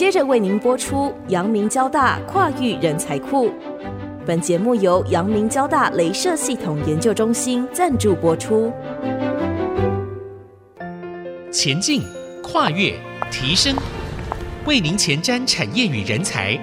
[0.00, 3.52] 接着为您播出阳明交大跨域人才库。
[4.24, 8.72] 本节目由阳明交大镭射系统研究中心赞助播出。
[11.52, 12.02] 前进、
[12.42, 12.94] 跨越、
[13.30, 13.76] 提升，
[14.64, 16.58] 为您前瞻产业与人才，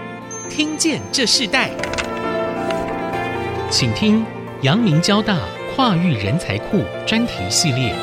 [0.50, 1.70] 听见这世代。
[3.70, 4.26] 请听
[4.64, 5.38] 阳明交大
[5.76, 7.94] 跨域人才库专题系列。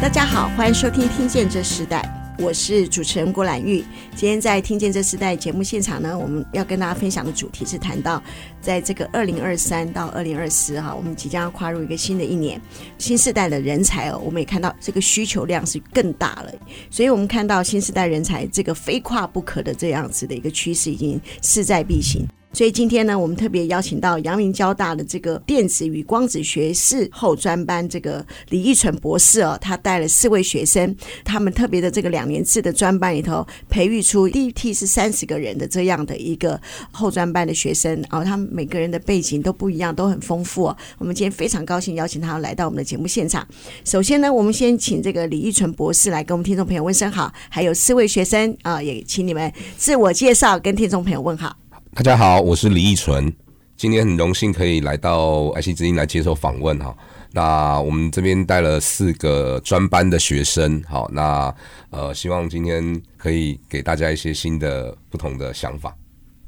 [0.00, 2.00] 大家好，欢迎收听《听见这时代》。
[2.42, 3.84] 我是主持人郭兰玉，
[4.16, 8.20] 今天在听见这时代节目现场呢，我们要跟大家分享的主题是谈到，
[8.62, 12.58] 在这个二零二三到二零二四哈，我们即将要跨入一个新的一年，
[12.96, 16.52] 新时代的人才哦，我们也看到这个需求量是更大了，
[16.88, 22.26] 所以我们看到新时代人才这个非跨不可的这样子的一个趋势已经势在必行。
[22.52, 40.76] 所以今天呢，我们特别邀请到阳明交大的这个电子与光子学士后专班这个李义纯博士哦，他带了四位学生，他们特别的这个两年制的专班里头，培育出第一梯是三十个人的这样的一个后专班的学生然哦，他们每个人的背景都不一样，都很丰富哦。
[40.98, 43.46] 我们今天非常高兴邀请他来到我们的节目现场。
[43.84, 51.56] 首先呢，我们先请这个李义纯博士来跟我们听众朋友问声好，还有四位学生啊，也请你们自我介绍，跟听众朋友问好。
[51.92, 53.30] 大家好，我是李义纯，
[53.76, 56.96] 今天很荣幸可以来到爱惜之音来接受访问哈。
[57.32, 61.52] 那我们这边带了四个专班的学生，好，那
[61.90, 65.94] 呃，希望今天可以给大家一些新的、不同的想法。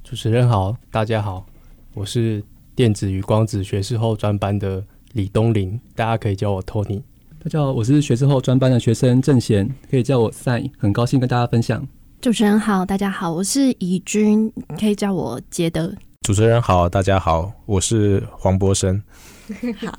[0.05, 1.45] 主持人好，大家好，
[1.93, 2.43] 我是
[2.77, 7.03] 电子与光子学士后专班的李东林，大家可以叫我 Tony。
[7.43, 11.87] 大家好，我是学士后专班的学生郑贤，可以叫我 si，很高兴跟大家分享。
[12.23, 15.93] 主持人好，大家好，我是怡君，可以叫我杰德。
[16.23, 19.03] 主持人好，大家好，我是黄博生。
[19.79, 19.99] 好，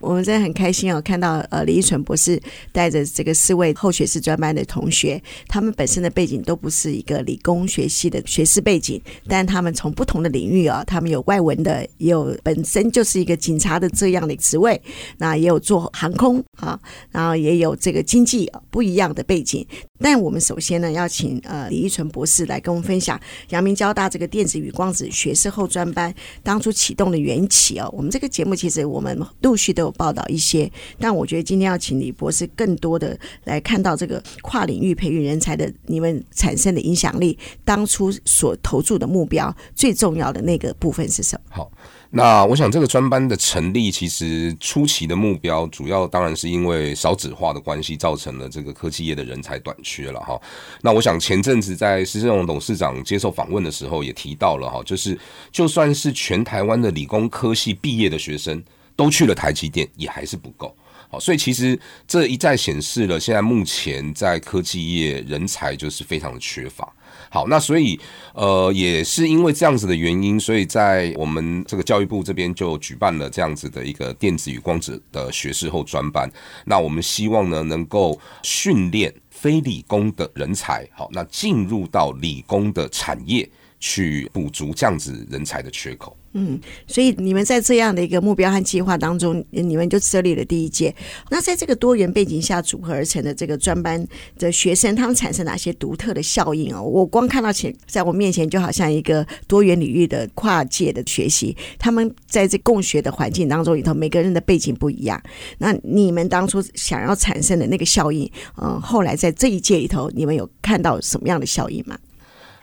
[0.00, 2.40] 我们真的很开心哦，看到呃李依纯博士
[2.72, 14.80] 带着这个四位后学士专班的同学，他们本身的背景都不是一个理工学系的学士背景，但他们从不同的领域啊，他们有外文的，也有本身就是一个警察的这样的职位，
[15.18, 16.78] 那也有做航空啊，
[17.10, 19.66] 然后也有这个经济不一样的背景。
[19.98, 23.18] 但我们首先呢，要请呃李依纯博士来跟我们分享
[23.50, 27.88] 阳明交大这个电子与光子学士后专班当初启动的缘起哦。
[27.92, 28.84] 我们这个节目其实。
[28.94, 41.56] 我们陆续都有报道一些，但我觉得今天要请李博士更多的来看到这个跨领域培育人才的你们产生的影响力，当初所投注的目标最重要的那个部分是什么？
[41.56, 41.72] 好，
[42.10, 50.40] 那我想这个专班的成立，其实初期的目标主要当然是因为少子化的关系，造成了这个科技业的人才短缺了哈。
[50.82, 55.18] 那我想前阵子在施正荣董事长接受访问的时候也提到了哈，就是
[55.50, 58.62] 就算是全台湾的理工科系毕业的学生。
[58.96, 60.74] 都去了台积电，也还是不够。
[61.10, 61.78] 好，所以其实
[62.08, 66.90] 这一再显示了，现在目前在科技业人才就是非常的缺乏。
[67.30, 67.98] 好，那所以
[68.32, 76.28] 呃，也是因为这样子的原因，所以在我们这个教育部这边就举办了这样子的一个电子与光子的学士后专班。
[76.64, 86.16] 那我们希望呢，能够训练非理工的人才，好，那进入到理工的产业去补足这样子人才的缺口。
[86.36, 90.92] 嗯，所以你们在这样的一个目标和计划当中，你们就设立了第一届。
[91.30, 94.04] 那在这个多元背景下组合而成的这个专班
[94.36, 96.82] 的学生，他们产生哪些独特的效应哦？
[96.82, 101.56] 我光看到前在我面前，就好像一个多元领域的跨界的学习。
[101.78, 105.22] 他们在这共学的环境当中里头，每个人的背景不一样。
[105.58, 108.28] 那你们当初想要产生的那个效应，
[108.60, 111.96] 嗯，后来在这一届里头，你们有看到什么样的效应吗？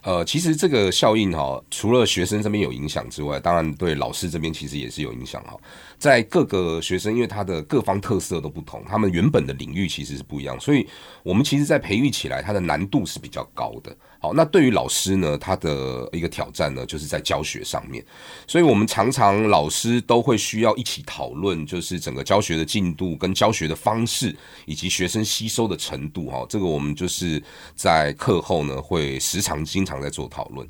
[0.03, 5.55] 呃，其实这个效应哈，除了学生这边有影响之外，当然对老师这边其实也是有影响哈。
[5.99, 10.87] 在各个学生，因为他的各方特色都不同，他们原本的领域其实是不一样，所以
[11.21, 13.95] 我们其实，在培育起来，它的难度是比较高的。
[14.19, 18.03] 好，那对于老师呢，他的一个挑战呢，就是在教学上面，
[18.47, 24.35] 所以我们常常老师都会需要一起讨论，就是整个教学的进度跟教学的方式，
[24.65, 26.45] 以及学生吸收的程度哈。
[26.49, 27.41] 这个我们就是
[27.75, 30.67] 在课后呢，会时常经常常在做讨论。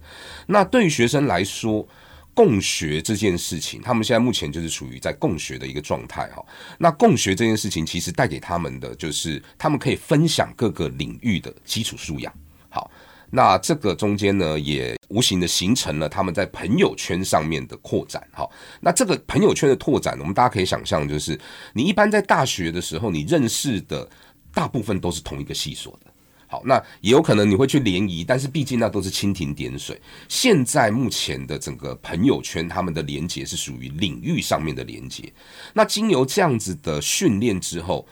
[0.48, 1.88] 那对于学生来说，
[2.34, 6.44] 共学这件事情，他们现在目前就是处于在共学的一个状态哈。
[6.78, 12.34] 那共学这件事情，其实带给他们的就是他们可以分享各个领域的基础素养。
[12.70, 12.90] 好。
[13.34, 18.22] 那这个中间呢，也无形的形成了他们在朋友圈上面的扩展。
[18.34, 18.46] 哈，
[18.82, 21.40] 那这个朋友圈的拓展，我们大家可以想象，就是
[21.72, 24.06] 你一般在大学的时候，你认识的
[24.54, 26.11] 大部分都是同一个系所的。
[26.52, 29.98] 好，那也有可能你会去联谊，但是毕竟那都是蜻蜓点水。
[30.28, 35.32] 现在目前的整个朋友圈，他们的连接是属于领域上面的连接。
[35.74, 38.06] 那经由这样子的训练之后，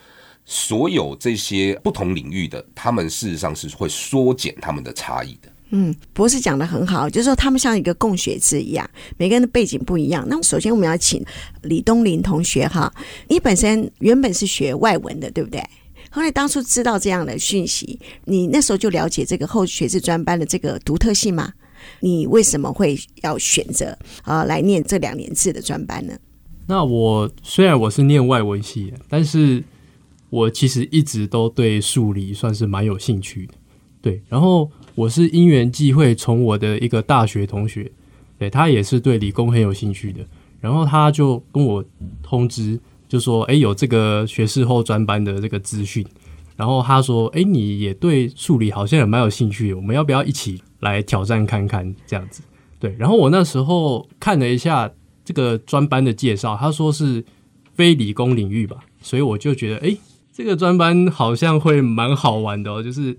[0.46, 5.52] 所有这些不同领域的，他们事实上是会缩减他们的差异的。
[5.72, 8.88] 嗯，博士讲得很好，就是说他们像一个共学制一样，
[9.18, 10.26] 每个人的背景不一样。
[10.26, 11.22] 那首先我们要请
[11.62, 12.90] 李东林同学哈，
[13.28, 15.62] 你本身原本是学外文的，对不对？
[16.10, 21.52] 后来当初知道这样的讯息，你那时候就了解这个后学制专班的这个独特性吗？
[22.00, 26.12] 你为什么会要选择啊来念这两年制的专班呢？
[26.66, 29.62] 那我虽然我是念外文系，但是
[30.28, 33.54] 我其实一直都对数理算是蛮有兴趣的。
[34.02, 37.90] 对，然后我是因缘际会从我的一个大学同学，
[38.36, 40.20] 对，他也是对理工很有兴趣的，
[40.60, 41.84] 然后他就跟我
[42.22, 42.78] 通知。
[43.10, 46.06] 就说哎，有这个学士后专班的这个资讯，
[46.56, 52.40] 然后他说哎，你也对数理好像也蛮有兴趣，我们要不要一起来挑战看看这样子？
[52.78, 54.88] 对，然后我那时候看了一下
[55.24, 57.24] 这个专班的介绍，他说是
[57.74, 59.96] 非理工领域吧，所以我就觉得哎，
[60.32, 63.12] 这个专班好像会蛮好玩的哦，就是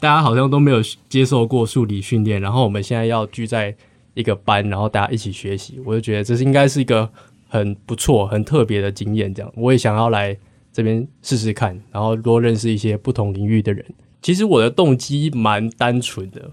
[0.00, 0.78] 大家好像都没有
[1.10, 3.76] 接受过数理训练，然后我们现在要聚在
[4.14, 7.10] 一个班，然后大家一起学习，我就觉得这是应该是一个。
[7.54, 10.36] 很不错，很特别的经验，这样我也想要来
[10.72, 13.86] 这边试试看，然后多认识一些不同领域的人。
[14.20, 16.50] 其实我的动机蛮单纯的，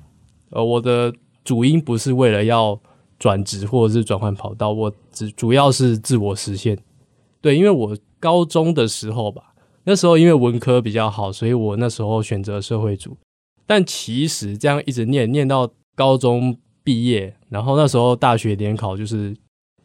[0.51, 1.11] 呃，我的
[1.43, 2.79] 主因不是为了要
[3.17, 6.77] 转职或者是转换跑道，我只主要是自我实现。
[7.41, 9.55] 对，因为我高中的时候吧，
[9.85, 13.17] 那时候因为文科比较好，所以我那时候选择社会组。
[13.65, 19.35] 但其实这样一直念念到高中毕业，然后那时候大学联考就是。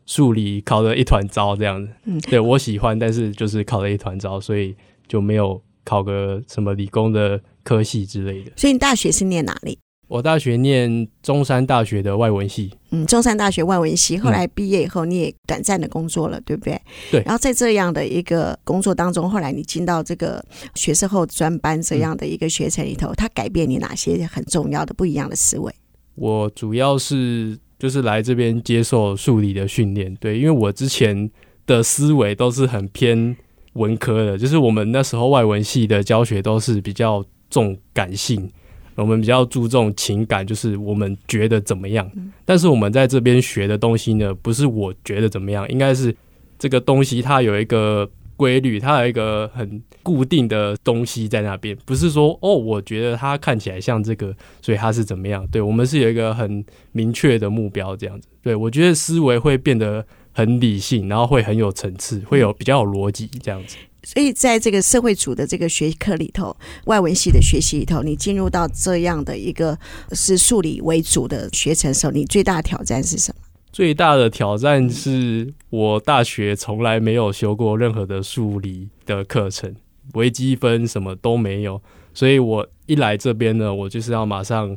[0.06, 4.74] 数理考的一团糟，这样子，嗯，对我喜欢，但是就是考了一团糟，所以
[5.08, 8.52] 就没有考个什么理工的科系之类的。
[8.56, 9.78] 所以你大学是念哪里？
[10.08, 12.72] 我大学念中山大学的外文系。
[12.92, 16.80] 嗯，中山大学外文系，后来毕业以后你也短暂的工作了，嗯、对不对？
[17.10, 17.20] 对。
[17.22, 20.40] 然后在这样的一个工作当中，后来你进到这个
[20.76, 25.74] 学士后专班这样的一个学程里头，嗯、它改变你哪些很重要的不一样的思维？
[26.14, 27.58] 我主要是。
[27.78, 31.30] 就是来这边接受数理的训练，对，因为我之前
[31.66, 33.36] 的思维都是很偏
[33.74, 38.50] 文科的，就是我们那时候外文系的教学都是比较重感性，
[38.94, 42.10] 我们比较注重情感，就是我们觉得怎么样。
[42.44, 46.14] 但是我们在这边学的东西呢，不是我觉得怎么样，应该是
[46.58, 48.10] 这个东西它有一个。
[48.36, 55.46] 规律，它有一个很固定的东西在那边，不是说哦，我觉得它看起来像这个，所以它是怎么样？
[55.48, 58.28] 对，我们是有一个很明确的目标，这样子。
[58.42, 63.76] 对，我觉得思维会变得很理性，然后会很有层次，会有比较有逻辑这样子。
[64.04, 69.76] 所以在这个社会组的这个学科里头，外文系的学习里头，你进入到这样的一个
[70.12, 73.45] 是数理为主的学程的时候，你最大的挑战是什么？
[73.76, 79.76] 最大的挑战是我大学从来没有修过任何的数理的课程，
[80.14, 81.78] 微积分什么都没有，
[82.14, 84.74] 所以我一来这边呢，我就是要马上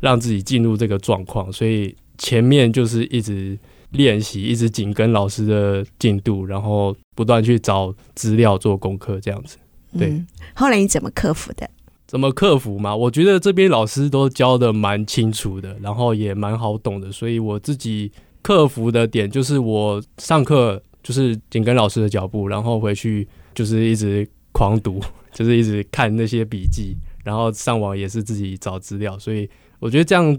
[0.00, 3.58] 让自己进入这个状况，所以前面就是一直
[3.90, 9.58] 练习，一直紧跟老师的进度，然后不断去找资料做功课，这样子。
[9.98, 10.08] 对。
[10.08, 11.68] 嗯，后来你怎么克服的？
[12.06, 12.96] 怎么克服嘛？
[12.96, 18.10] 我觉得这边老师都教的蛮清楚的，然后也蛮好懂的，所以我自己。
[18.42, 25.00] 克服的点就是我上课就是紧跟老师的脚步，然后回去就是一直狂读，
[25.32, 30.38] 就是一直看那些笔记，然后上网也是自己找资料，所以我觉得这样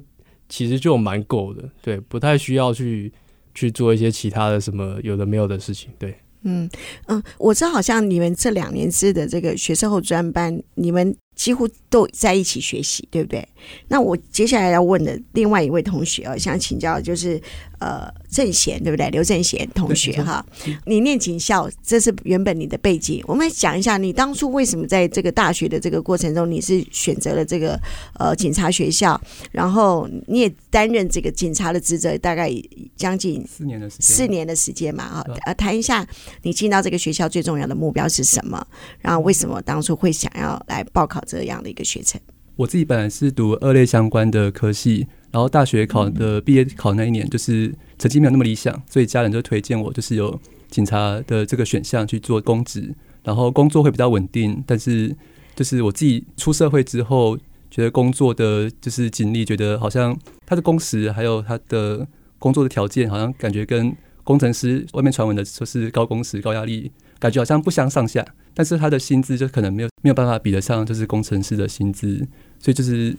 [0.50, 3.12] 其实就蛮够的，对，不太需要去
[3.54, 6.70] 去做一些其他的什么有的没有的事情，对，嗯
[7.08, 13.44] 嗯，我知道好像你们这两年制的这个学士后专班，你们几乎都在一起学习，对不对？
[13.88, 17.42] 那我接下来要问的另外一位同学啊，想请教就是。
[17.82, 19.10] 呃，正贤对不对？
[19.10, 20.44] 刘正贤同学哈，
[20.86, 23.22] 你念警校，这是原本你的背景。
[23.28, 27.78] 我们来讲一下，你当初为什么在这个大学的这个过程中，你是选择了这个
[28.18, 29.20] 呃警察学校，
[29.52, 32.50] 然后你也担任这个警察的职责，大概
[32.96, 35.26] 将近四年的时间，四年的时间嘛啊。
[35.46, 36.08] 呃，谈一下
[36.44, 38.66] 你进到这个学校最重要的目标是什么？
[39.00, 42.22] 然后为什么当初会想要来报考这样的一个学程？
[42.56, 45.08] 我自己本来是读二类相关的科系。
[45.32, 54.62] 然后大学考的毕业考那一年，就是成绩没有那么理想，所以家人就推荐我，就是有警察的这个选项去做公职，然后工作会比较稳定。
[54.68, 55.16] 但是
[55.56, 57.38] 就是我自己出社会之后，
[57.70, 62.06] 觉得工作的就是经历，觉得好像他的工时还有他的
[62.38, 68.26] 工作的条件，好像感觉跟工程师外面传闻的说是高工时、高压力，感觉好像不相上下。
[68.54, 72.28] 但是他的薪资就可能没有没有办法比得上，就是工程师的薪资。
[72.60, 73.16] 所以就是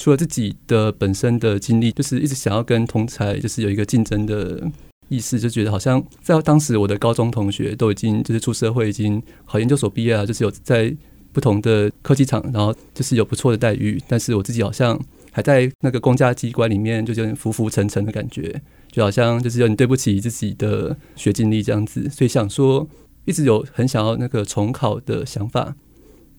[0.00, 4.66] 除了自己的本身的经历，就是一直想要跟同才就是有一个竞争的
[5.10, 10.96] 意识，就觉得好像在当时我的高中同学都已经就是出社会，已经考研究所毕业了，就是有在
[11.32, 14.02] 不同的科技厂，然后就是有不错的待遇。
[14.08, 14.98] 但是我自己好像
[15.32, 18.62] 还在那个公家机关里面，就有点浮浮沉沉的感觉。
[18.90, 22.88] 就好像就是有点对不起自己的学经历这样子，所以想说
[23.26, 25.76] 一直有很想要那个重考的想法。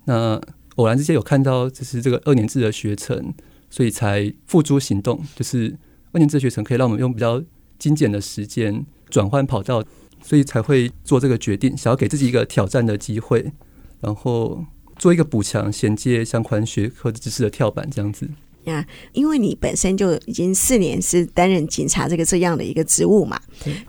[0.06, 0.42] 那
[0.78, 3.32] 偶然之间有看到就是这个二年制的学程，
[3.72, 5.26] 所以才付诸行动。
[5.36, 5.76] 就是
[6.12, 7.44] 万年哲学城可以让我们用比较
[7.80, 9.84] 精简的时间转换跑道，
[10.22, 13.52] 所以才会做这个决定，想要给自己一个挑战的机会，
[14.02, 14.64] 然后
[15.00, 18.30] 做一个补强衔接相关学科知识的跳板这样子。
[18.66, 23.40] 呀，因为你本身就已经四年是担任警察这个这样的一个职务嘛，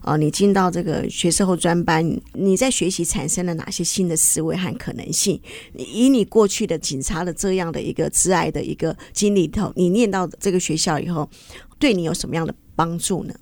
[0.03, 2.03] 哦，你进到这个学士后专班，
[2.33, 5.39] 你在学习产生了哪些新的思维和可能性？
[5.77, 11.29] 以你过去的警察的这样的一个挚爱的一个经历头，你念到这个学校以后，
[11.79, 13.35] 对你有什么样的帮助呢？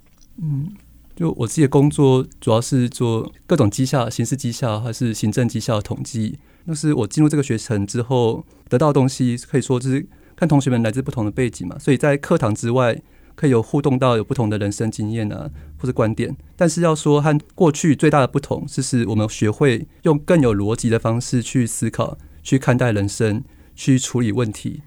[0.43, 0.75] 嗯，
[1.15, 6.41] 就我自己的工作主要是做各种绩效、刑事绩效还是行政绩效统计。
[6.65, 10.05] 那是我进入这个学程之后得到的东西，可以说就是。
[10.41, 12.99] 看同学们来自不同的背景嘛，所以在课堂之外
[13.35, 16.35] 可以有互动到有不同的人生经验啊，或是观点。
[16.57, 23.45] 但是要说和过去最大的不同，就是我们学会用更有逻辑的方式去思考、去看待人生、
[23.77, 24.81] 去处理问题。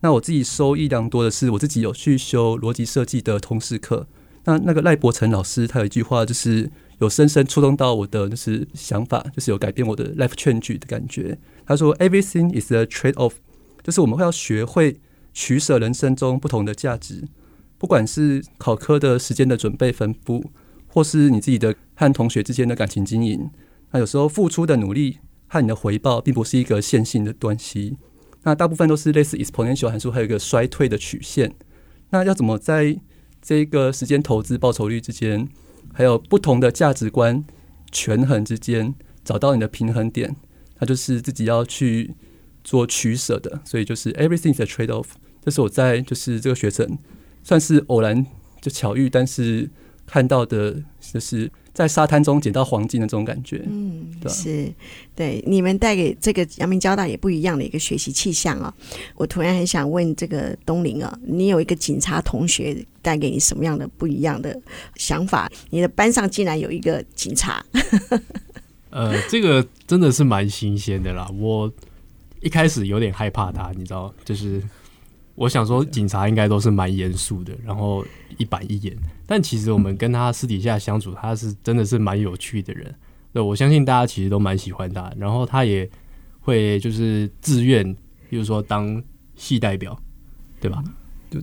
[0.00, 4.06] 那我自己收益良多的是，我自己有去修逻辑设计的通识课。
[4.44, 11.38] 那那个赖伯成老师他有一句话，就是有深深触动到我的就是想法，就是有改变我的 life change 的感觉。
[11.64, 13.32] 他说：“Everything is a trade-off。”
[13.88, 15.00] 就是我们会要学会
[15.32, 17.26] 取舍人生中不同的价值，
[17.78, 20.44] 不管是考科的时间的准备分布，
[20.88, 23.48] 或是你自己的和同学之间的感情经营。
[23.92, 27.96] 那有时候付出的努力和你的回报，并不是一个线性的关系。
[28.42, 31.54] 那大部分都是类似 exponential 函数，还有一个衰退的曲线。
[32.10, 33.00] 那要怎么在
[33.40, 35.48] 这个时间投资报酬率之间，
[35.94, 37.42] 还有不同的价值观
[37.90, 40.36] 权衡之间，找到你的平衡点？
[40.78, 42.14] 那就是自己要去。
[42.68, 45.06] 做取舍的，所以就是 everything is a trade off。
[45.42, 46.98] 这是我在就是这个学程
[47.42, 48.26] 算是偶然
[48.60, 49.66] 就巧遇，但是
[50.04, 53.64] 看到的就是在沙滩中捡到黄金的这种感觉。
[53.70, 54.70] 嗯，对是
[55.16, 58.74] 对你们带给这个阳明交大也不一样的一个学习气象啊。
[59.14, 64.54] 我突然很想问这个东林啊，你有一个警察同学带给你什么样的不一样的
[64.96, 65.50] 想法？
[65.70, 67.64] 你的班上竟然有一个警察？
[68.90, 71.72] 呃，这个真的是蛮新鲜的啦，我。
[72.40, 74.62] 一开始有点害怕他，你知道，就是
[75.34, 78.04] 我想说警察应该都是蛮严肃的，然后
[78.36, 78.96] 一板一眼。
[79.26, 82.94] 但其实我们跟他私底下相处，他是真的是蛮有趣的人。
[83.32, 85.12] 对，我相信大家其实都蛮喜欢他。
[85.16, 85.88] 然后他也
[86.40, 87.94] 会就是自愿，
[88.30, 89.02] 比如说当
[89.34, 90.00] 系代表，
[90.60, 90.82] 对吧？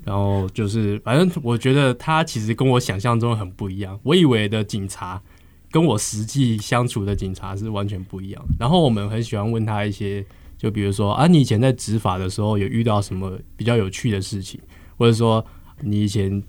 [0.04, 4.00] 然后就是反正我觉得他其实跟我想象中很不一样。
[4.04, 5.22] 我以为的警察
[5.70, 8.44] 跟我实际相处的警察是完全不一样。
[8.60, 10.26] 然后我们很喜欢问他一些。
[10.58, 14.60] 就比如说啊，你以前在执法的时候有遇到什么比较有趣的事情，
[14.98, 15.46] 或者说
[15.82, 16.42] 你以前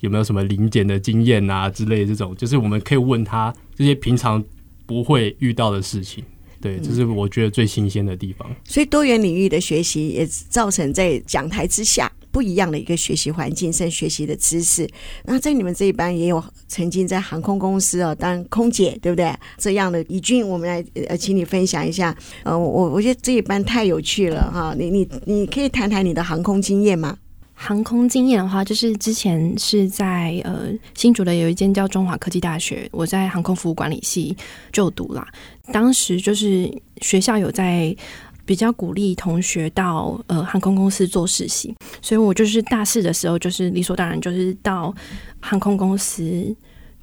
[0.00, 4.42] 有没有什么临检的经验啊之类的这种，就是我们可以问他这些平常
[4.86, 6.22] 不会遇到的事情。
[6.60, 8.50] 对，这是我觉得最新鲜的地方。
[8.64, 12.10] 所以多元领域的学习也造成在讲台之下。
[12.34, 14.90] 不一样的一个学习环境，甚至学习的知识。
[15.24, 19.32] 那在你们这一班也有曾经在航空公司哦当空姐，对不对？
[19.56, 22.12] 这样的怡君，我们来呃，请你分享一下。
[22.42, 24.74] 呃，我我觉得这一班太有趣了哈。
[24.76, 27.16] 你你你可以谈谈你的航空经验吗？
[27.56, 34.36] 航空经验的话，就是之前是在呃新竹的有一间叫中华科技大学，我在航空服务管理系
[34.72, 35.24] 就读啦。
[35.72, 36.68] 当时就是
[37.00, 37.96] 学校有在。
[38.44, 44.94] 比较鼓励同学到呃航空公司做实习，所以我就是大四的时候，就是理所当然就是到
[45.40, 46.54] 航空公司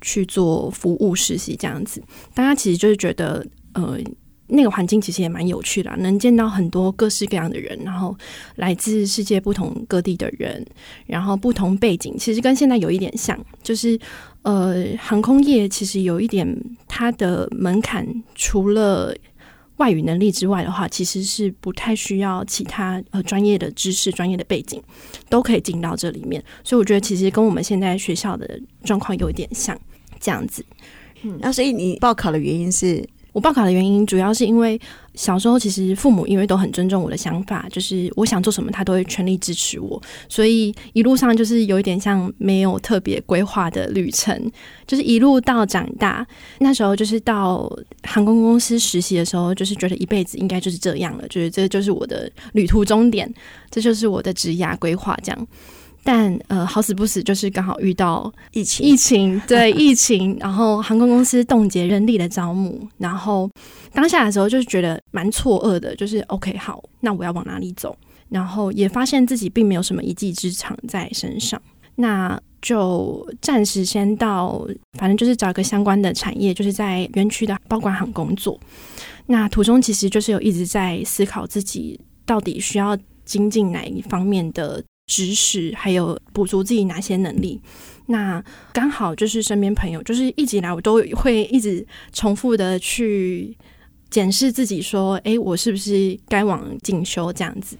[0.01, 2.01] 去做服务实习这样子。
[2.33, 3.97] 大家其实就是觉得呃
[4.53, 8.13] 那个环境其实也蛮有趣的，能见到很多各式各样的人，然后
[8.57, 10.65] 来自世界不同各地的人，
[11.05, 13.97] 然后不同背景，其实跟现在有一点像，就是
[14.41, 16.45] 呃航空业其实有一点
[16.85, 18.05] 它的门槛，
[18.35, 19.15] 除了
[19.81, 24.79] 外语能力之外的话，其实是不太需要其他呃专业的知识、专业的背景，
[25.27, 26.43] 都可以进到这里面。
[26.63, 29.75] 所以我觉得其实跟我们现在学校的状况有点像
[30.19, 30.63] 这样子。
[31.23, 34.79] 嗯，那所以你报考的原因是我报考的原因主要是因为
[35.15, 44.51] 小时候其实父母因为都很尊重我的想法，就是我想做什么他都会全力支持我，所以一路上就是有一点像没有特别规划的旅程，
[44.85, 46.25] 就是一路到长大。
[46.59, 47.71] 那时候就是到
[48.03, 53.33] 航空公司实习的时候，就是觉得一辈子应该就是这样了，就是这就是我的旅途终点，
[53.69, 55.47] 这就是我的职涯规划这样。
[56.03, 63.49] 但呃，好死不死，就是刚好遇到疫情，疫情对疫情，然后航空公司冻结人力的招募，然后
[63.93, 67.95] 当下的时候就是觉得蛮错愕的，就是 OK 好，那我要往哪里走？
[68.29, 71.61] 然后也发现自己并没有什么一技之长在身上，
[71.95, 74.67] 那就暂时先到，
[74.97, 78.59] 反正就是找一个相关的产业，就是在园区的报关行工作。
[79.27, 84.83] 那途中其实就是有一直在思考自己到底需要精进哪一方面的。
[85.11, 87.61] 知识还有补足自己哪些能力，
[88.05, 88.41] 那
[88.71, 93.53] 刚好就是身边朋友，就是一直以来我都会一直重复的去
[94.09, 97.77] 检视自己，说，哎，我是不是该往进修这样子？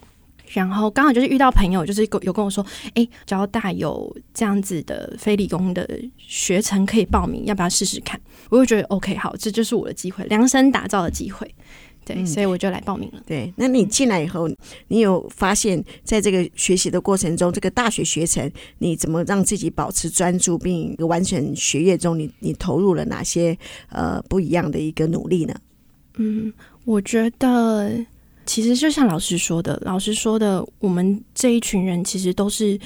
[0.50, 8.20] 然后刚好就是遇到朋友，就是有跟我说，哎，交大有这样子的非理工的学程可以报名，要不要试试看？
[8.50, 11.50] 我就觉得 OK，好，这就是我的机会，量身打造的机会。
[12.04, 13.22] 对，嗯、所以我就来报名了。
[13.26, 14.50] 对，那你进来以后，
[14.88, 23.58] 你有发现，在这个学习的过程中，这个大学学程，你怎么让自己保持专注，并完成学业中你，你你投入了哪些
[23.90, 25.56] 呃不一样的一个努力呢？
[26.16, 26.52] 嗯，
[26.86, 27.92] 我觉得
[28.46, 32.80] 其实就像老师说的，老师说的，我们这一群人其实都是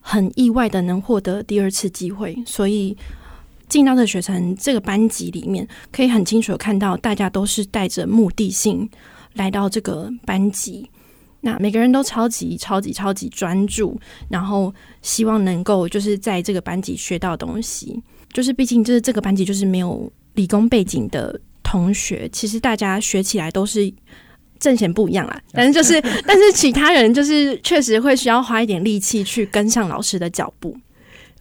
[0.00, 2.96] 很意外的能获得第二次机会，所以。
[3.72, 8.86] 进到的学程这个班级里面，可以很清楚的看到，大家都是带着目的性
[9.32, 10.86] 来到这个班级。
[11.40, 13.98] 那每个人都超级超级超级专注，
[14.28, 17.98] 然后希望能够就是在这个班级学到东西。
[18.30, 23.90] 就是毕竟就是这个班级就是没有理工背景的同学，其实大家学起来都是
[24.58, 25.42] 正弦不一样啦。
[25.50, 25.98] 但是就是
[26.28, 30.76] 但是其他人就是确实会需要花一点力气去跟上老师的脚步。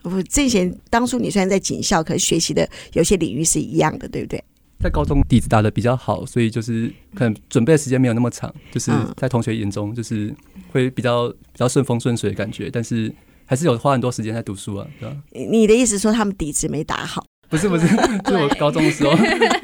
[0.04, 4.44] 不，之前当初你虽然在警校，可是学习的有些领域是一样的，对不对？
[4.80, 10.34] 在高中底子打的比较好，所以就是可能准备的时间没有那么长，就是在同学眼中就是
[10.72, 13.14] 会比较比较顺风顺水的感觉，但是
[13.46, 15.16] 还是有花很多时间在读书啊，对吧？
[15.32, 17.24] 你的意思说他们底子没打好？
[17.48, 17.86] 不 是不是，
[18.26, 19.12] 就我高中的时候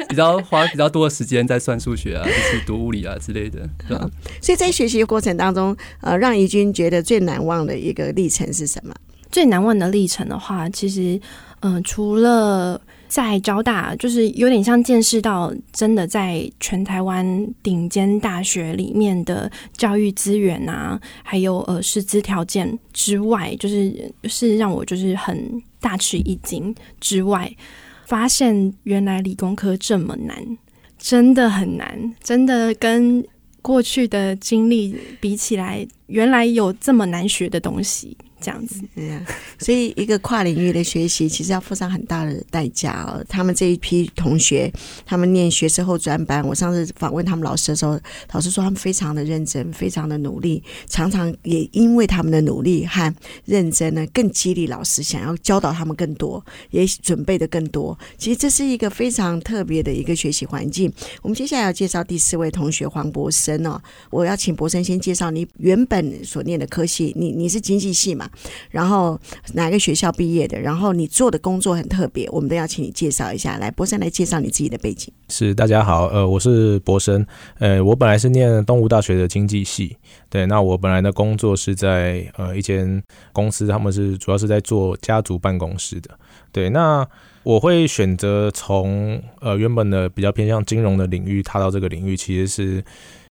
[0.07, 4.07] 比较花比较多的时间在算数学啊，就是读物理啊之类的，对吧？
[4.39, 8.93] 所以在学习过程当中，呃，让怡君觉得最难忘的一个历程是什么？
[9.31, 11.19] 最难忘的历程的话，其实，
[11.61, 27.49] 嗯、除了在交大，就是有点像见识到真的在全台湾顶尖大学里面的教育资源啊，还有呃师资条件之外，就是是让我就是很大吃一惊之外，
[28.05, 30.57] 发现原来理工科这么难，
[30.97, 33.23] 真的很难，真的跟
[33.61, 38.17] 过去的经历比起来，原来有这么难学的东西。
[38.39, 39.25] 这样子，对呀，
[39.57, 43.23] 所以一个跨领域的学习，其实要付上很大的代价哦。
[43.27, 44.71] 他们这一批同学，
[45.05, 47.99] 他们念学士后专班，我上次访问他们老师的时候，
[48.33, 53.13] 老师说他们非常的认真，非常的努力，常常也因为他们的努力和
[53.45, 57.97] 认真呢，更激励老师想要教导他们更多，也准备的更多。
[58.17, 60.91] 其实这是一个非常特别的一个学习环境。
[61.23, 68.29] 我们接下来要介绍第四位同学黄博生哦，我要请博生先介绍你原本所念的科系，你你是经济系嘛？
[68.69, 69.19] 然后
[69.53, 70.59] 哪个学校毕业的？
[70.59, 73.57] 然后你做的工作很特别，我们都要请你介绍一下。
[73.57, 75.13] 来，博生来介绍你自己的背景。
[75.29, 77.25] 是，大家好，呃，我是博生，
[77.59, 79.97] 呃，我本来是念东吴大学的经济系，
[80.29, 83.01] 对，那我本来的工作是在呃一间
[83.33, 86.11] 公司，他们是主要是在做家族办公室的，
[86.51, 87.07] 对，那
[87.43, 92.83] 我会选择从呃原本的比较偏向金融的领域踏到这个领域，其实是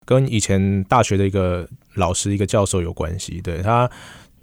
[0.05, 3.89] 跟以前大学的一个老师、一个教授有关系，对他。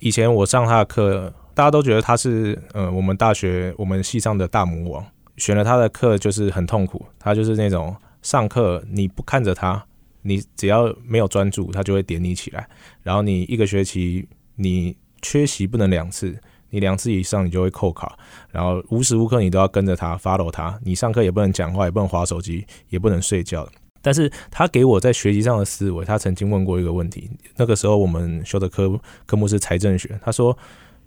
[0.03, 5.07] 以前我上他的课，大家都觉得他是呃我们大学我们系上的大魔王。
[5.37, 9.83] 选了他的课就是很痛苦，他就是那种上课你不看着他，
[10.23, 12.69] 你只要没有专注，他就会点你起来。
[13.05, 16.37] 然后你一个学期你缺席不能两次，
[16.71, 18.19] 你两次以上你就会扣考。
[18.51, 23.69] 然后无时无刻你都要跟着他，follow 他，你上课也不能讲话，也不能滑手机，也不能睡觉。
[24.03, 27.31] 但是他给我在学习上的思维，他曾经问过一个问题。
[27.57, 30.21] 那个时候我们修的科科目是财政学。
[30.23, 30.55] 他说，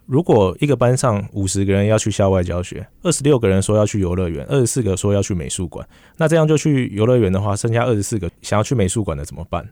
[0.06, 9.70] 如果一个班上五十个人要去校外教学，二十六个人说要去游乐园，二十四个说要去美术馆，那这样就去游乐园的话，剩下二十四个想要去美术馆的怎么办？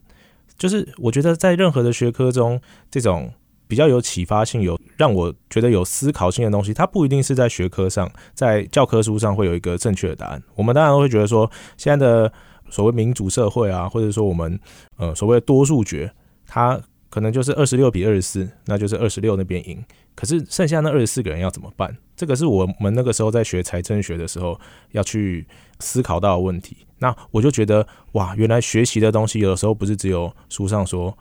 [0.58, 3.32] 就是我觉得在任何的学科中，这种。
[3.66, 10.44] 比较有启发性、有让我觉得有思考性的东西，它不一定是在学科上，在教科书上会有一个正确的答案。
[10.54, 12.32] 我们当然会觉得说，现在的
[12.70, 14.60] 所谓民主社会啊，或者说我们
[14.98, 16.12] 呃所谓的多数决，
[16.46, 19.84] 它可能就是二十六比二十四，那就是二十六那边赢。
[20.16, 21.96] 可是剩下那二十四个人要怎么办？
[22.16, 24.60] 这个是我们那个时候在学财政学的时候
[24.92, 25.46] 要去
[25.80, 26.78] 思考到的问题。
[27.00, 31.16] 那我就觉得哇，原来学习的东西有的时候不是只有书上说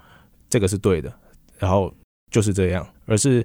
[0.49, 1.13] 这个是对的，
[1.59, 1.93] 然后
[2.31, 3.45] 就是这样，而是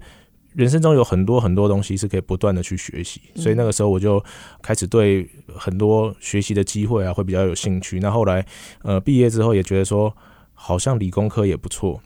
[0.57, 3.21] 人生中有很多很多东西是可以不断的去学习。
[3.35, 4.23] 所以那个时候我就
[4.59, 7.99] 开始对很多学习的机会啊会比较有兴趣。
[7.99, 8.43] 那后来
[8.81, 10.11] 呃毕业之后也觉得说，
[10.55, 12.01] 好像理工科也不错，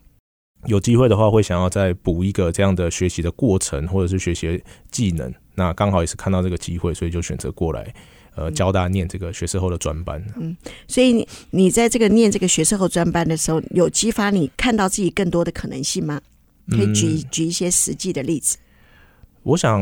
[0.65, 4.61] 有机会的话会想要再补一个这样的学习的过程或者是学习
[4.91, 5.33] 技能。
[5.55, 7.93] 那刚好也是看到这个机会，所以就选择过来。
[8.33, 10.25] 呃，交大念这个学士后的专班。
[10.37, 10.55] 嗯，
[10.87, 16.21] 所以你你在这个念这个学士后专班的时候，有激发你看到自己更多的可能性吗？
[16.69, 18.58] 可以举举一些实际的例子。
[19.43, 19.82] 我想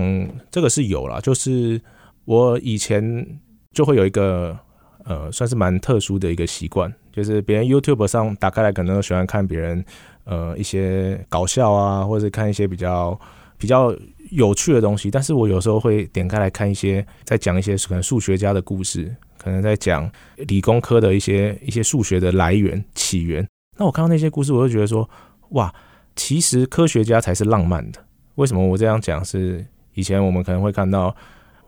[0.50, 1.82] 这个是有啦，就是
[2.26, 3.40] 我以前
[3.72, 4.58] 就会有一个
[5.06, 9.84] 呃，算是蛮特殊的一个习惯，就是别人 YouTube 上打开来，可能都喜欢看别人
[10.26, 13.20] 呃一些搞笑啊，或者是看一些比较
[13.58, 13.96] 比较。
[14.32, 23.44] 有趣的东西，但是我有时候会点开来看一些，在讲一些可能数学家的故事，可能在讲理工科的一些一些数学的来源起源。
[23.76, 25.10] 那我看到那些故事，我就觉得说，
[25.54, 25.74] 哇，
[26.16, 28.04] 其实科学家才是浪漫的。
[28.36, 29.24] 为什么我这样讲？
[29.24, 31.16] 是以前我们可能会看到，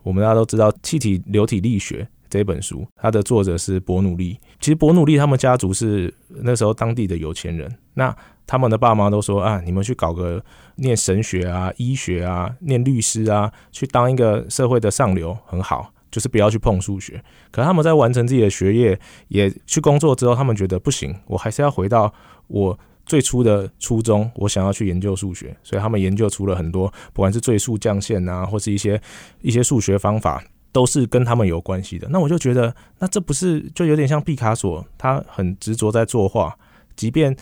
[0.02, 4.38] 我们大家都知道《气体流体力学》这本书，它的作者是伯努利。
[4.58, 7.70] 其实伯努利他们家族是那时候当地的有钱人。
[7.94, 8.14] 那
[8.46, 10.42] 他们的爸妈都说啊，你们去搞个
[10.76, 17.22] 念神学啊、医学啊、念律师啊，去当一个社会的上流很好，就是不要去碰数学。
[17.50, 22.12] 可他们在完成自己的学业，也去工作之后，他们觉得不行，我还是要回到
[22.46, 22.78] 我
[23.12, 25.54] 最初的初衷，我想要去研究数学。
[25.62, 28.98] 所以他们研究出了很多，不管是最速降线啊，或是一些
[29.42, 32.08] 一些数学方法，都是跟他们有关系的。
[32.10, 36.56] 那我就觉得，那这不是就有点像毕卡索，他很执着在作画，
[36.96, 37.36] 即便。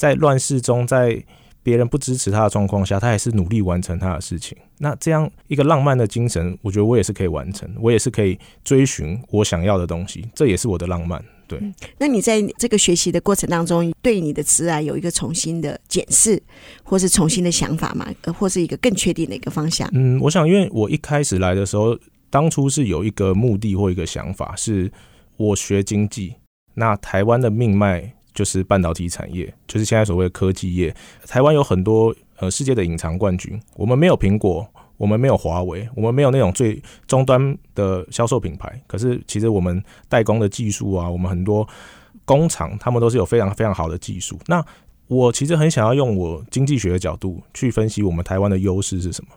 [0.00, 1.22] 在乱世中，在
[1.62, 4.56] 别人不支持他的状况下，他还是努力完成他的事情。
[4.78, 11.22] 那这样一个浪漫的精神，我觉得我也是可以完成，我也是可以追寻我想要的东西，这也是我的浪漫。
[11.50, 16.40] 对，嗯、那你在这个学习的过程当中，对你的职涯有一个重新的检视，
[16.82, 18.06] 或是重新的想法吗？
[18.38, 19.90] 或是一个更确定的一个方向？
[19.92, 21.98] 嗯，我想，因为我一开始来的时候，
[22.30, 24.90] 当初是有一个目的或一个想法，是
[25.36, 26.34] 我学经济，
[26.74, 28.14] 那台湾的命脉。
[28.32, 30.94] 就是半导体产业，就是现在所谓的科技业。
[31.26, 34.66] 台湾有很多呃世界的隐藏冠军，我们没有苹果，
[35.00, 38.78] 我们没有华为，我们没有那种最终端的销售品牌。
[38.86, 41.66] 可是其实我们代工的技术啊，我们很多
[42.26, 44.38] 工厂，他们都是有非常非常好的技术。
[44.46, 44.62] 那
[45.06, 49.30] 我其实很想要用我经济学的角度去分析我们台湾的优势是什么。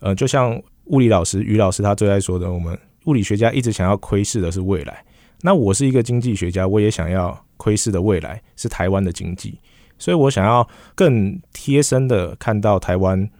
[0.00, 5.04] 呃，就像物理老师于老师他最爱说的，我们物理学家一直想要窥视的是未来。
[5.42, 7.40] 那我是一个经济学家，我也想要。
[7.56, 9.56] 窥视的未来是台湾的经济，
[9.96, 13.30] 所以我想要更贴身的看到台湾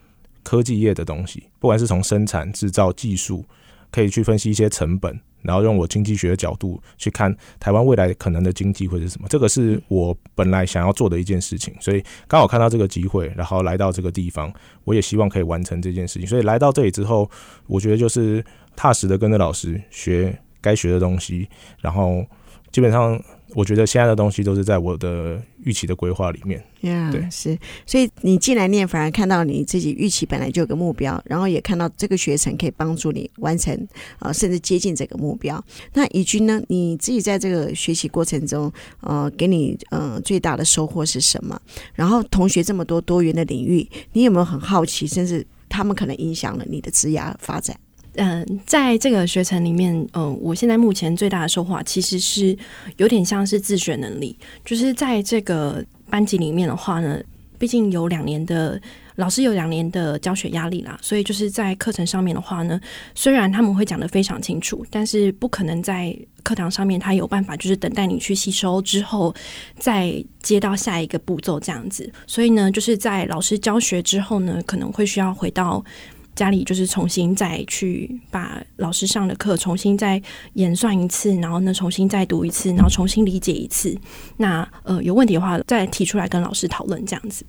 [0.45, 3.45] 科技业的东西，不管是从生产、制造、技术，
[3.91, 9.27] 可以去分析一些成本，然后用我经济学的角度去看台湾未来可能的经济会是什么。
[9.29, 14.53] 这个是我本来想要做的一件事情，所以刚好看到这个机会，然后来到这个地方，
[14.85, 16.29] 我也希望可以完成这件事情。
[16.29, 17.29] 所以来到这里之后，
[17.67, 18.45] 我觉得就是
[18.77, 21.49] 踏实的跟着老师学该学的东西，
[21.81, 22.25] 然后
[22.71, 23.21] 基本上。
[23.55, 26.63] 我觉得现在的东西都是在我的预期的规划里面。
[26.83, 33.75] Yeah, 对，是，所以你进来念，反而看到你自己预期本来就有个目标，然后也看到这个学程可以帮助你完成
[34.19, 35.65] 啊、呃，甚至接近这个目标。
[35.95, 36.61] 那以君呢？
[36.69, 41.59] 你自己在这个学习过程中，呃，给你呃最大的收获是什么？
[41.95, 47.79] 然后同学这么多多元的领域，你有没有很好奇，甚至他们可能影响了你的职涯发展？
[48.17, 52.57] 嗯、在这个学程里面，嗯、我现在目前最大的收获其实是
[52.97, 54.37] 有点像是自学能力。
[54.65, 57.21] 就是在这个班级里面的话呢，
[57.59, 58.81] 毕竟有两年的
[59.17, 62.81] 老师有两年的教学压力啦，所以就是在课程上面的话呢，
[63.15, 69.35] 虽然他们会讲得非常清楚，但是不可能在课堂上面他有办法就是等待你去吸收之后
[69.79, 72.13] 再接到下一个步骤这样子。
[72.27, 75.85] 所以呢，就是在老师教学之后呢，可能会需要回到。
[76.35, 80.21] 家里就是重新再去把老师上的课重新再
[80.55, 83.97] 演算一次，然后呢重新再读一次，然后重新理解一次。
[84.37, 87.45] 那呃有问题的话再提出来跟老师讨论这样子。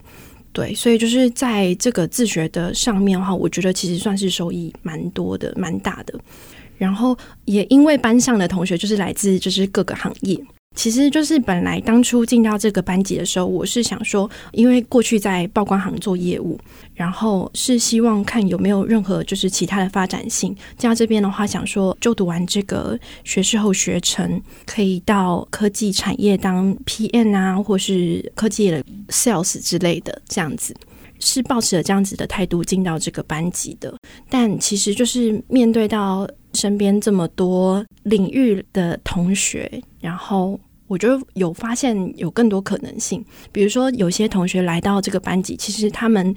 [0.54, 6.18] 对，所以就是在这个自学的上面的话，我觉得其实算是收益蛮多的，蛮大的。
[6.78, 10.40] 然后也因为班上的同学就是来自就是各个行业。
[10.76, 16.60] 其实就是本来当初进到这个班级的时候，我是想说，因为过去在报关行做业务，
[16.94, 20.56] 然后是希望看有没有任何就是其他的发展性。
[20.78, 30.76] 进到这边的话，想说就读完这个学士后学程，可以到科技产业当 PM 啊，或是科技的 Sales 之类的这样子，
[31.26, 33.94] 是抱持了这样子的态度进到这个班级的。
[34.30, 40.58] 但其实就是面对到身边这么多领域的同学，然后。
[40.88, 46.32] 我就有发现有更多可能性，比如说有些同学来到这个班级，其实他们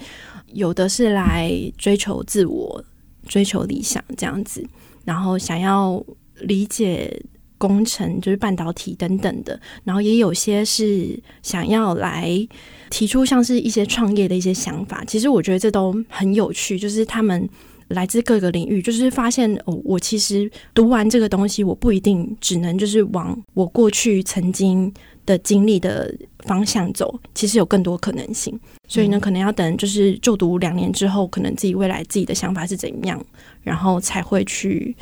[0.55, 2.83] 有的是来追求自我、
[3.27, 4.67] 追求理想这样子，
[5.05, 6.03] 然后想要
[6.41, 7.23] 理解
[7.59, 12.33] 工程，就是半导体等等的，然后也有些是想要来
[12.91, 15.05] 提出像是一些创业的一些想法。
[15.07, 17.49] 其实我觉得这都很有趣，就是他们。
[17.89, 24.93] 来自各个领域，就是发现哦，我其实读完这个东西，我不一定只能就是往我过去曾经
[25.25, 28.61] 的经历的方向走，其实有更多可能性。
[28.87, 33.19] 所以呢，可能要等就是就读两年之后，可能自己未来自己的想法是怎样，
[33.63, 34.95] 然后才会去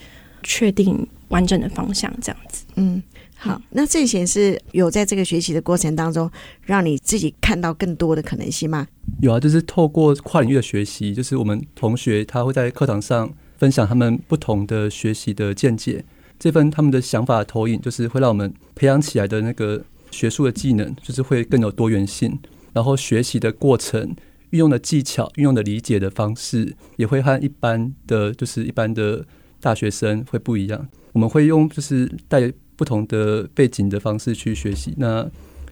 [0.44, 2.64] 确定完整的方向，这样子。
[2.76, 3.02] 嗯。
[3.46, 6.28] 好，那这些是有在这个学习的过程当中，
[6.62, 8.88] 让你自己看到更多的可能性吗？
[9.20, 16.04] 有啊，就是透过跨领域的学习，就是我们同学他会在课堂上分享他们不同的学习的见解，
[16.40, 19.80] 这份他们的想法的投影，就是会让我们培养起来的那个
[20.10, 22.36] 学术的技能，就是会更有多元性。
[22.72, 24.02] 然后学习的过程、
[24.50, 29.24] 运用的技巧、运用的理解的方式，也会和一般的就是一般的
[29.60, 30.88] 大学生会不一样。
[31.12, 32.52] 我们会用就是带。
[32.76, 35.28] 不同的背景的方式去学习，那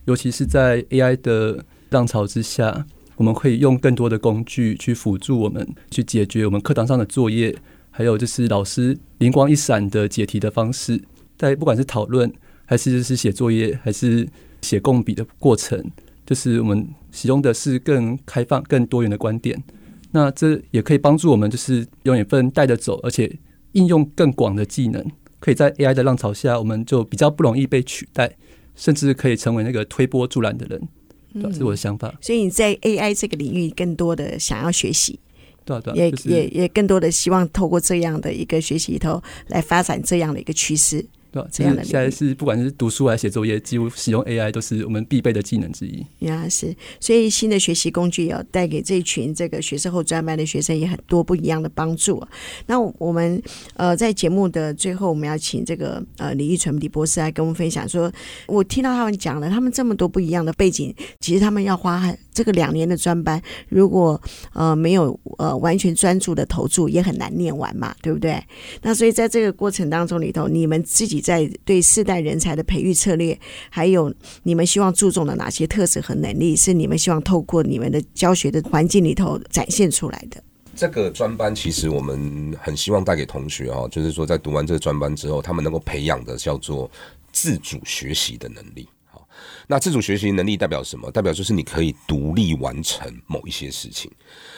[0.07, 2.87] 尤其是在 AI 的浪潮之下，
[3.17, 7.55] 我们可以用更多的工具去辅助我们去解决我们课堂上的作业，
[7.91, 11.01] 还有就是老师灵光一闪的解题的方式，
[11.39, 12.33] 在不管是讨论
[12.65, 14.27] 还是就是写作业还是
[14.63, 15.83] 写共笔的过程，
[16.27, 19.63] 就是我们使用的是更开放、更多元的观点。
[20.11, 23.39] 那这也可以帮助我们，就是用一份带得走，而且
[23.73, 25.05] 应用更广的技能。
[25.45, 28.35] 可以在 AI 的浪潮下，我们就比较不容易被取代，
[28.75, 30.89] 甚至可以成为那个推波助澜的人。
[31.35, 32.15] 嗯，这是我的想法。
[32.23, 35.21] 所以你在 AI 这个领域，更多的想要学习，
[35.67, 41.05] 对对，也也也更多的希望透过这样的一个学习里头来发展这样的一个趋势。
[41.51, 46.05] 这样的现在是不管是读书还是写作业，几乎使用 AI 都是我们必备的技能之一。
[46.27, 52.23] 呀，是，所以新的学习工具要带给这一群这个学士后专班的学生也很多不一样的帮助。
[52.67, 53.43] 那我们
[53.75, 58.15] 呃在节目的最后，我们要请这个呃李玉纯李博士来跟我们分享说，说
[58.47, 64.21] 我听到他们讲了，他们这么多不一样的背景，其实他们要花这个两年的专班，如果
[64.53, 68.41] 呃没有呃完全专注的投注，也很难念完嘛，对不对？
[68.83, 71.24] 那所以在这个过程当中里头，你们自己。
[71.25, 73.37] 在对世代人才的培育策略，
[73.71, 80.45] 还有你们希望注重的哪些特质和能力，是你们希望透过你们的教学的环境里头展现出来的？
[80.77, 86.91] 这个专班其实我们很希望带给同学哦，就是说在读完这个专班之后，他们能够培养的叫做
[87.33, 88.89] 自主学习的能力。
[89.07, 89.27] 好，
[89.69, 91.09] 那自主学习能力代表什么？
[91.13, 94.11] 代表就是你可以独立完成某一些事情，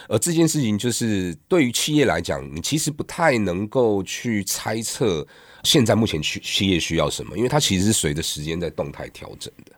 [0.09, 5.25] 而这件事情就是对于企业来讲，你其实不太能够去猜测。
[5.67, 7.35] 现在目前企企业需要什么？
[7.35, 9.73] 因为它其实是随着时间在动态调整的。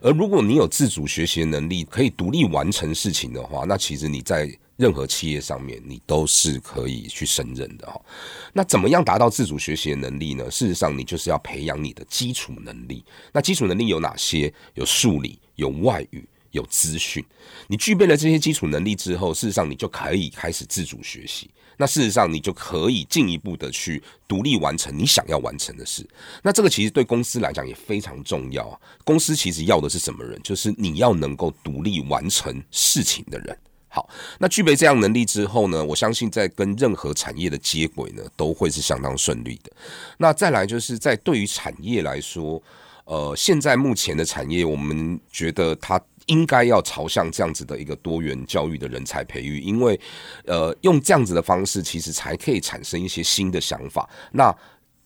[0.00, 8.00] 而如果你有自主学习的能力，可以独立完成事情的话，那其实你在任何企业上面，你都是可以去胜任的哈。
[8.54, 10.50] 那怎么样达到自主学习的能力呢？
[10.50, 13.04] 事实上，你就是要培养你的基础能力。
[13.30, 14.50] 那基础能力有哪些？
[14.72, 16.26] 有数理，有外语。
[16.56, 17.24] 有资讯，
[17.68, 21.48] 你具备了这些基础能力之后，事实上你就可以开始自主学习。
[21.78, 26.08] 那事实上你就可以进一步的去独立完成你想要完成的事。
[26.42, 28.80] 那这个其实对公司来讲也非常重要。
[29.04, 30.40] 公司其实要的是什么人？
[30.42, 33.54] 就是你要能够独立完成事情的人。
[33.88, 39.70] 好，那具备这样能力之后呢，我相信在跟任何产业的接轨呢，都会是相当顺利的。
[40.16, 42.62] 那再来就是在对于产业来说，
[43.04, 46.00] 呃，现在目前的产业，我们觉得它。
[46.26, 49.98] 应该要朝向这样子的一个多元教育的人才培育，因为，
[50.44, 54.08] 呃，用这样子的方式，其实才可以产生一些新的想法。
[54.32, 54.54] 那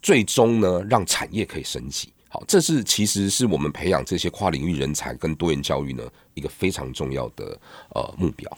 [0.03, 2.13] 最终呢，让产业可以升级。
[2.29, 6.03] 好，这是其实是我们培养这些跨领域人才跟多元教育呢
[6.41, 7.59] 一个非常重要的
[7.95, 8.51] 呃目标。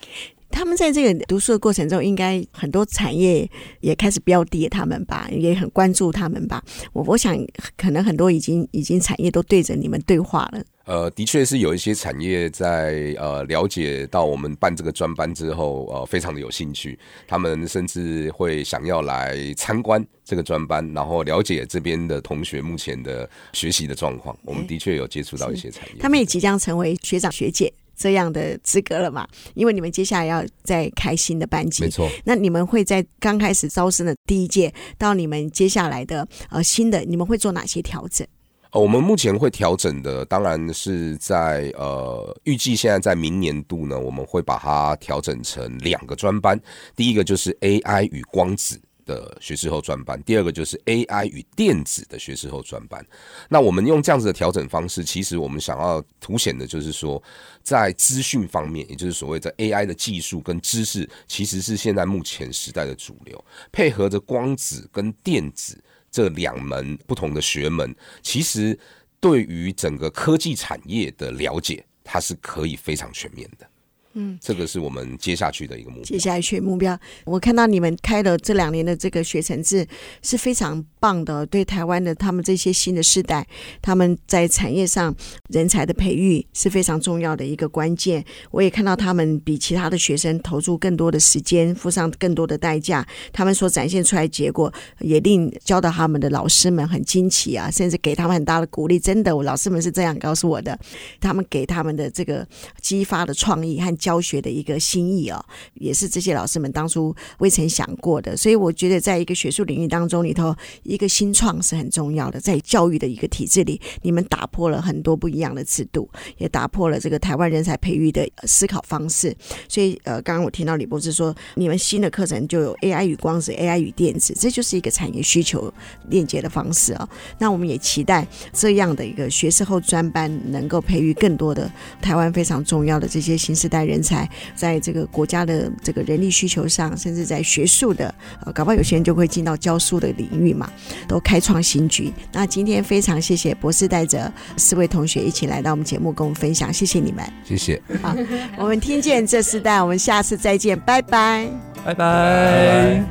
[0.54, 3.48] 他们在这个读书的过程中，应该很多产业
[3.80, 6.62] 也开始标的他们吧，也很关注他们吧。
[6.92, 7.34] 我我想，
[7.74, 10.62] 可能很多已经已经产业都对着你们对话了。
[10.84, 24.36] 呃，的确是有一些产业在呃了解到我们办这个专班之后，呃，非常的有兴趣，他们甚至会想要来参观这个专班，然后了解这边的同学目前的学习的状况。
[24.44, 27.71] 我们的确有接触到一些产业，他们也即将成为学长学姐
[28.02, 29.24] 这样的资格了嘛？
[29.54, 32.10] 因为你们接下来要再开新的班级，没错。
[32.24, 38.26] 那你们会在刚开始招生的第一届到你们接下来的呃新的，你们会做哪些调整？
[38.72, 46.60] 呃，我们目前会调整的，当然是在呃，预计现在在明年度呢，我们会把它调整成两个专班。
[46.96, 53.04] 第一个就是 AI 与光子的学士后专班，第二个就是 AI 与电子的学士后专班。
[53.48, 57.22] 那我们用这样子的调整方式，其实我们想要凸显的就是说，
[57.62, 65.82] 在资讯方面，也就是所谓的 AI 的技术跟知识，其实是现在目前时代的主流，配合着光子跟电子。
[66.14, 68.78] 这两门不同的学门，其实
[69.18, 73.66] 对于整个科技产业的了解，它是可以非常全面的。
[74.14, 76.04] 嗯，这个是我们接下去的一个目标。
[76.04, 79.86] 接下去目标，我看到你们开了这两年的这个学程制
[80.22, 83.46] 是非常棒的，对台湾的他们这些新的世代，
[83.80, 85.14] 他们在产业上
[85.48, 88.22] 人才的培育是非常重要的一个关键。
[88.50, 98.98] 我也看到他们比其他的学生投入更多的时间，付上更多的代价，他们所展现出来的结果也令教导他们的老师们很惊奇啊，甚至给他们很大的鼓励。
[98.98, 100.78] 真的，我老师们是这样告诉我的，
[101.18, 102.46] 他们给他们的这个
[102.82, 103.96] 激发的创意和。
[104.02, 105.40] 教学的一个心意哦，
[105.74, 112.40] 也是这些老师们当初未曾想过的，所以我觉得，在一个学术领域当中里头，一个新创是很重要的。
[112.40, 119.32] 在教育的一个体制里，你们打破了很多不一样的制度，也打破了这个台湾人才培育的思考方式。
[119.68, 125.72] 所以，呃，刚刚我听到李博士说，你们新的课程就有 AI 与光子、AI 与电子，这就是一个产业需求
[126.08, 127.08] 链接的方式哦。
[127.38, 133.91] 那我们也期待这样的一个学士后专班能够培育更多的台湾非常重要的这些新时代人。
[133.92, 138.12] 人才在这个国家的这个人力需求上，甚至在学术的，
[138.44, 140.70] 呃，搞不好有些人就会进到教书的领域嘛，
[141.06, 142.10] 都开创新局。
[142.32, 147.80] 那今天非常谢谢博士带着四位同学一起来到我们节目跟我们分享，谢谢你们，谢谢。
[148.00, 148.16] 好，
[148.56, 151.46] 我们听见这时代，我们下次再见，拜拜，
[151.84, 153.04] 拜拜。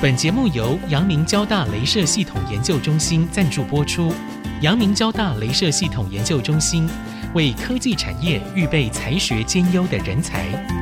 [0.00, 4.12] 本节目由阳明交大镭射系统研究中心赞助播出，
[4.60, 6.88] 阳明交大镭射系统研究中心。
[7.34, 10.81] 为科技产业预备才学兼优的人才。